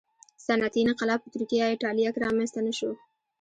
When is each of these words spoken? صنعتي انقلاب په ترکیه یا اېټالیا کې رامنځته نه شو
صنعتي 0.45 0.79
انقلاب 0.87 1.19
په 1.21 1.29
ترکیه 1.35 1.57
یا 1.63 1.67
اېټالیا 1.73 2.09
کې 2.13 2.21
رامنځته 2.25 2.59
نه 2.67 2.73
شو 2.77 2.91